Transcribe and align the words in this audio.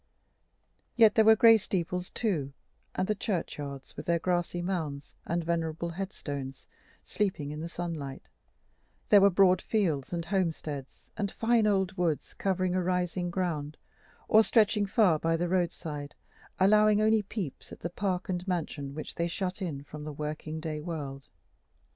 Yet 0.95 1.13
there 1.13 1.23
were 1.23 1.33
the 1.33 1.41
gray 1.41 1.57
steeples 1.59 2.09
too, 2.09 2.53
and 2.95 3.07
the 3.07 3.13
churchyards, 3.13 3.95
with 3.95 4.07
their 4.07 4.17
grassy 4.17 4.59
mounds 4.63 5.13
and 5.27 5.43
venerable 5.43 5.89
headstones, 5.89 6.67
sleeping 7.05 7.51
in 7.51 7.59
the 7.59 7.69
sunlight; 7.69 8.27
there 9.09 9.21
were 9.21 9.29
broad 9.29 9.61
fields 9.61 10.11
and 10.11 10.25
homesteads, 10.25 11.11
and 11.17 11.29
fine 11.31 11.67
old 11.67 11.97
woods 11.97 12.33
covering 12.33 12.73
a 12.73 12.81
rising 12.81 13.29
ground, 13.29 13.77
or 14.27 14.43
stretching 14.43 14.87
far 14.87 15.19
by 15.19 15.37
the 15.37 15.47
roadside, 15.47 16.15
allowing 16.59 16.99
only 16.99 17.21
peeps 17.21 17.71
at 17.71 17.81
the 17.81 17.91
park 17.91 18.27
and 18.27 18.47
mansion 18.47 18.95
which 18.95 19.13
they 19.13 19.27
shut 19.27 19.61
in 19.61 19.83
from 19.83 20.03
the 20.03 20.13
working 20.13 20.59
day 20.59 20.79
world. 20.81 21.29